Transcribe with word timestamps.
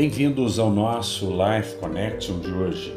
Bem-vindos 0.00 0.60
ao 0.60 0.70
nosso 0.70 1.26
Life 1.28 1.74
Connection 1.78 2.38
de 2.38 2.52
hoje. 2.52 2.96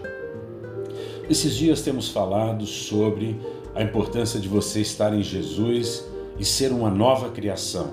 Esses 1.27 1.55
dias 1.55 1.81
temos 1.81 2.09
falado 2.09 2.63
sobre 2.67 3.41
a 3.73 3.81
importância 3.81 4.39
de 4.39 4.47
você 4.47 4.81
estar 4.81 5.11
em 5.11 5.23
Jesus 5.23 6.05
e 6.38 6.45
ser 6.45 6.71
uma 6.71 6.91
nova 6.91 7.31
criação. 7.31 7.89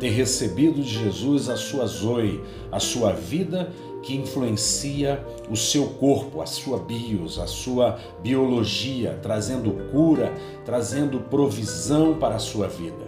Ter 0.00 0.08
recebido 0.08 0.82
de 0.82 0.88
Jesus 0.88 1.48
a 1.48 1.56
sua 1.56 1.86
zoe, 1.86 2.40
a 2.72 2.80
sua 2.80 3.12
vida 3.12 3.70
que 4.02 4.16
influencia 4.16 5.24
o 5.48 5.56
seu 5.56 5.90
corpo, 5.90 6.42
a 6.42 6.46
sua 6.46 6.80
bios, 6.80 7.38
a 7.38 7.46
sua 7.46 7.96
biologia, 8.24 9.20
trazendo 9.22 9.70
cura, 9.92 10.34
trazendo 10.64 11.20
provisão 11.20 12.18
para 12.18 12.34
a 12.34 12.40
sua 12.40 12.66
vida. 12.66 13.06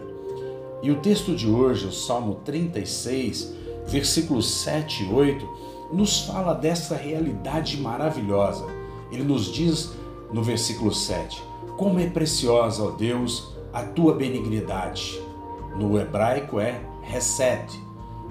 E 0.80 0.92
o 0.92 1.00
texto 1.00 1.34
de 1.34 1.48
hoje, 1.48 1.86
o 1.86 1.92
Salmo 1.92 2.36
36, 2.44 3.63
versículos 3.86 4.50
7 4.62 5.04
e 5.04 5.12
8, 5.12 5.48
nos 5.92 6.20
fala 6.20 6.54
dessa 6.54 6.96
realidade 6.96 7.76
maravilhosa. 7.80 8.66
Ele 9.10 9.22
nos 9.22 9.52
diz 9.52 9.92
no 10.32 10.42
versículo 10.42 10.92
7: 10.92 11.42
Como 11.76 12.00
é 12.00 12.06
preciosa, 12.06 12.82
ó 12.82 12.90
Deus, 12.90 13.54
a 13.72 13.82
tua 13.82 14.14
benignidade. 14.14 15.20
No 15.76 15.98
hebraico 15.98 16.60
é 16.60 16.80
Hesed. 17.12 17.68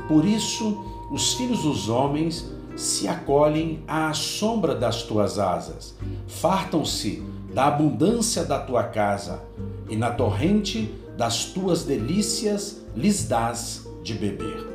Por 0.08 0.26
isso, 0.26 0.84
os 1.12 1.34
filhos 1.34 1.64
dos 1.64 1.90
homens 1.90 2.52
se 2.76 3.08
acolhem 3.08 3.84
à 3.88 4.12
sombra 4.14 4.74
das 4.74 5.04
tuas 5.04 5.38
asas, 5.38 5.96
fartam-se 6.28 7.22
da 7.54 7.68
abundância 7.68 8.44
da 8.44 8.60
tua 8.60 8.84
casa, 8.84 9.44
e 9.88 9.96
na 9.96 10.10
torrente 10.10 10.92
das 11.16 11.46
tuas 11.46 11.84
delícias 11.84 12.82
lhes 12.96 13.28
dás 13.28 13.88
de 14.02 14.16
beber. 14.16 14.73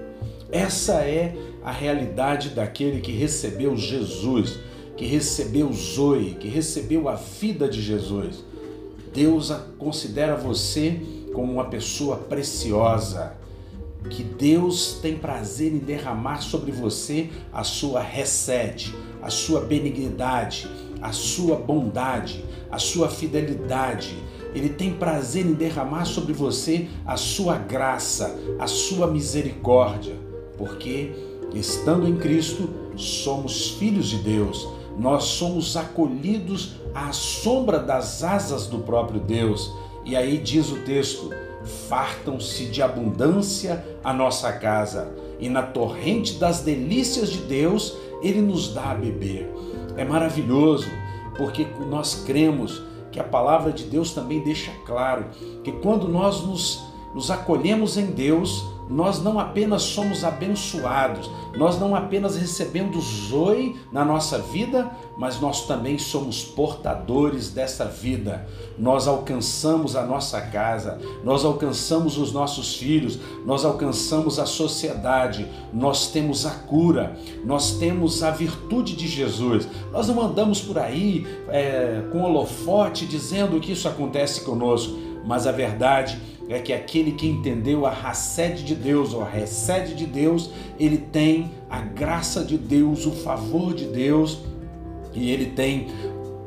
Essa 0.50 1.02
é 1.02 1.36
a 1.62 1.70
realidade 1.70 2.50
daquele 2.50 3.02
que 3.02 3.12
recebeu 3.12 3.76
Jesus, 3.76 4.58
que 4.96 5.04
recebeu 5.04 5.70
Zoe, 5.74 6.36
que 6.40 6.48
recebeu 6.48 7.06
a 7.06 7.16
vida 7.16 7.68
de 7.68 7.82
Jesus. 7.82 8.42
Deus 9.12 9.52
considera 9.78 10.36
você 10.36 10.98
como 11.34 11.52
uma 11.52 11.66
pessoa 11.66 12.16
preciosa, 12.16 13.36
que 14.08 14.22
Deus 14.22 14.98
tem 15.02 15.18
prazer 15.18 15.70
em 15.70 15.78
derramar 15.78 16.40
sobre 16.40 16.72
você 16.72 17.28
a 17.52 17.62
sua 17.62 18.00
recede, 18.00 18.94
a 19.20 19.28
sua 19.28 19.60
benignidade, 19.60 20.66
a 21.02 21.12
sua 21.12 21.56
bondade, 21.56 22.42
a 22.70 22.78
sua 22.78 23.10
fidelidade. 23.10 24.16
Ele 24.54 24.70
tem 24.70 24.94
prazer 24.94 25.44
em 25.44 25.52
derramar 25.52 26.06
sobre 26.06 26.32
você 26.32 26.88
a 27.04 27.18
sua 27.18 27.58
graça, 27.58 28.34
a 28.58 28.66
sua 28.66 29.06
misericórdia 29.06 30.27
porque 30.58 31.12
estando 31.54 32.06
em 32.06 32.16
Cristo, 32.16 32.68
somos 32.96 33.70
filhos 33.70 34.08
de 34.08 34.18
Deus. 34.18 34.68
Nós 34.98 35.24
somos 35.24 35.76
acolhidos 35.76 36.72
à 36.94 37.12
sombra 37.12 37.78
das 37.78 38.24
asas 38.24 38.66
do 38.66 38.80
próprio 38.80 39.20
Deus. 39.20 39.72
E 40.04 40.16
aí 40.16 40.36
diz 40.38 40.70
o 40.70 40.80
texto: 40.80 41.30
fartam-se 41.88 42.66
de 42.66 42.82
abundância 42.82 43.84
a 44.02 44.12
nossa 44.12 44.52
casa, 44.52 45.12
e 45.38 45.48
na 45.48 45.62
torrente 45.62 46.34
das 46.34 46.60
delícias 46.60 47.30
de 47.30 47.38
Deus, 47.38 47.96
Ele 48.20 48.40
nos 48.40 48.74
dá 48.74 48.90
a 48.90 48.94
beber. 48.94 49.48
É 49.96 50.04
maravilhoso, 50.04 50.88
porque 51.36 51.66
nós 51.88 52.24
cremos 52.26 52.82
que 53.12 53.20
a 53.20 53.24
palavra 53.24 53.72
de 53.72 53.84
Deus 53.84 54.12
também 54.12 54.40
deixa 54.42 54.70
claro 54.84 55.26
que 55.62 55.72
quando 55.72 56.08
nós 56.08 56.42
nos, 56.42 56.80
nos 57.14 57.30
acolhemos 57.30 57.96
em 57.96 58.06
Deus, 58.06 58.64
nós 58.88 59.22
não 59.22 59.38
apenas 59.38 59.82
somos 59.82 60.24
abençoados, 60.24 61.30
nós 61.56 61.78
não 61.78 61.94
apenas 61.94 62.36
recebemos 62.36 63.04
zoe 63.28 63.76
na 63.92 64.04
nossa 64.04 64.38
vida, 64.38 64.90
mas 65.16 65.40
nós 65.40 65.66
também 65.66 65.98
somos 65.98 66.44
portadores 66.44 67.50
dessa 67.50 67.84
vida. 67.84 68.46
Nós 68.78 69.08
alcançamos 69.08 69.96
a 69.96 70.06
nossa 70.06 70.40
casa, 70.40 70.98
nós 71.24 71.44
alcançamos 71.44 72.16
os 72.16 72.32
nossos 72.32 72.76
filhos, 72.76 73.18
nós 73.44 73.64
alcançamos 73.64 74.38
a 74.38 74.46
sociedade, 74.46 75.46
nós 75.72 76.08
temos 76.08 76.46
a 76.46 76.50
cura, 76.50 77.16
nós 77.44 77.72
temos 77.72 78.22
a 78.22 78.30
virtude 78.30 78.94
de 78.94 79.08
Jesus. 79.08 79.68
Nós 79.92 80.08
não 80.08 80.22
andamos 80.22 80.60
por 80.60 80.78
aí 80.78 81.26
é, 81.48 82.02
com 82.12 82.22
holofote 82.22 83.06
dizendo 83.06 83.60
que 83.60 83.72
isso 83.72 83.88
acontece 83.88 84.42
conosco, 84.42 84.96
mas 85.24 85.46
a 85.46 85.52
verdade 85.52 86.18
é 86.48 86.58
que 86.58 86.72
aquele 86.72 87.12
que 87.12 87.26
entendeu 87.26 87.84
a 87.84 87.90
racede 87.90 88.64
de 88.64 88.74
Deus, 88.74 89.12
ou 89.12 89.22
a 89.22 89.28
recede 89.28 89.94
de 89.94 90.06
Deus, 90.06 90.50
ele 90.80 90.96
tem 90.96 91.50
a 91.68 91.80
graça 91.80 92.42
de 92.42 92.56
Deus, 92.56 93.04
o 93.04 93.12
favor 93.12 93.74
de 93.74 93.84
Deus, 93.84 94.38
e 95.14 95.30
ele 95.30 95.46
tem 95.46 95.88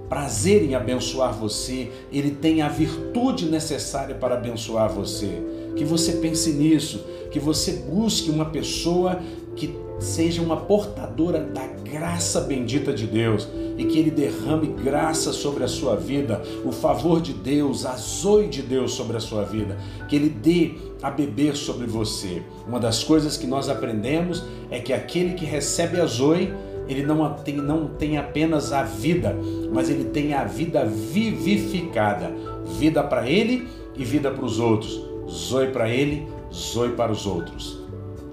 prazer 0.10 0.64
em 0.64 0.76
abençoar 0.76 1.34
você, 1.34 1.92
ele 2.12 2.32
tem 2.32 2.62
a 2.62 2.68
virtude 2.68 3.46
necessária 3.46 4.16
para 4.16 4.36
abençoar 4.36 4.92
você. 4.92 5.42
Que 5.76 5.86
você 5.86 6.14
pense 6.14 6.52
nisso, 6.52 7.06
que 7.32 7.40
você 7.40 7.84
busque 7.90 8.30
uma 8.30 8.46
pessoa 8.46 9.22
que 9.56 9.74
seja 10.00 10.42
uma 10.42 10.58
portadora 10.58 11.40
da 11.40 11.66
graça 11.68 12.42
bendita 12.42 12.92
de 12.92 13.06
Deus 13.06 13.48
e 13.78 13.86
que 13.86 13.98
Ele 13.98 14.12
derrame 14.12 14.68
graça 14.68 15.32
sobre 15.34 15.64
a 15.64 15.68
sua 15.68 15.96
vida, 15.96 16.42
o 16.66 16.72
favor 16.72 17.22
de 17.22 17.34
Deus, 17.34 17.86
a 17.86 17.96
zoe 17.96 18.48
de 18.48 18.62
Deus 18.62 18.94
sobre 18.94 19.18
a 19.18 19.20
sua 19.20 19.44
vida, 19.44 19.78
que 20.08 20.16
Ele 20.16 20.30
dê 20.30 20.72
a 21.02 21.10
beber 21.10 21.56
sobre 21.56 21.88
você. 21.88 22.42
Uma 22.68 22.80
das 22.80 23.04
coisas 23.04 23.38
que 23.38 23.48
nós 23.48 23.70
aprendemos 23.70 24.44
é 24.70 24.80
que 24.80 24.94
aquele 24.94 25.34
que 25.34 25.46
recebe 25.46 26.00
a 26.00 26.06
zoe, 26.06 26.54
ele 26.88 27.04
não 27.04 27.34
tem, 27.34 27.56
não 27.58 27.88
tem 27.88 28.18
apenas 28.18 28.72
a 28.72 28.84
vida, 28.84 29.36
mas 29.74 29.90
ele 29.90 30.06
tem 30.06 30.34
a 30.34 30.44
vida 30.44 30.86
vivificada. 30.86 32.32
Vida 32.78 33.04
para 33.04 33.30
ele 33.30 33.68
e 33.96 34.04
vida 34.04 34.30
para 34.32 34.46
os 34.46 34.60
outros. 34.60 35.02
Zoe 35.30 35.68
para 35.68 35.90
ele, 35.90 36.28
zoe 36.54 36.90
para 36.90 37.12
os 37.12 37.26
outros. 37.26 37.80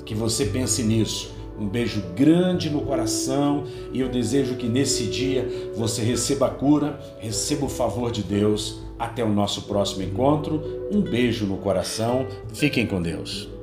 Que 0.04 0.14
você 0.14 0.46
pense 0.46 0.82
nisso 0.82 1.37
um 1.58 1.66
beijo 1.66 2.02
grande 2.14 2.70
no 2.70 2.82
coração 2.82 3.64
e 3.92 4.00
eu 4.00 4.08
desejo 4.08 4.56
que 4.56 4.68
nesse 4.68 5.04
dia 5.04 5.48
você 5.74 6.02
receba 6.02 6.46
a 6.46 6.50
cura, 6.50 7.00
receba 7.18 7.66
o 7.66 7.68
favor 7.68 8.10
de 8.10 8.22
Deus. 8.22 8.80
Até 8.98 9.22
o 9.22 9.28
nosso 9.28 9.62
próximo 9.62 10.02
encontro. 10.02 10.60
Um 10.90 11.00
beijo 11.00 11.46
no 11.46 11.56
coração. 11.58 12.26
Fiquem 12.52 12.84
com 12.84 13.00
Deus. 13.00 13.57